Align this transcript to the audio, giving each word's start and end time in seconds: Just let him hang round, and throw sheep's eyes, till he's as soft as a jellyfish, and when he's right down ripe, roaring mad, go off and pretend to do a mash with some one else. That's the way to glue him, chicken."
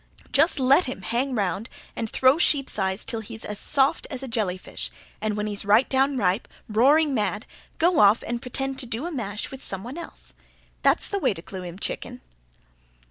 Just 0.31 0.59
let 0.59 0.85
him 0.85 1.03
hang 1.03 1.35
round, 1.35 1.69
and 1.95 2.09
throw 2.09 2.39
sheep's 2.39 2.79
eyes, 2.79 3.05
till 3.05 3.19
he's 3.19 3.45
as 3.45 3.59
soft 3.59 4.07
as 4.09 4.23
a 4.23 4.27
jellyfish, 4.27 4.89
and 5.21 5.37
when 5.37 5.45
he's 5.45 5.63
right 5.63 5.87
down 5.87 6.17
ripe, 6.17 6.47
roaring 6.67 7.13
mad, 7.13 7.45
go 7.77 7.99
off 7.99 8.23
and 8.25 8.41
pretend 8.41 8.79
to 8.79 8.87
do 8.87 9.05
a 9.05 9.11
mash 9.11 9.51
with 9.51 9.63
some 9.63 9.83
one 9.83 9.99
else. 9.99 10.33
That's 10.81 11.07
the 11.07 11.19
way 11.19 11.35
to 11.35 11.43
glue 11.43 11.61
him, 11.61 11.77
chicken." 11.77 12.21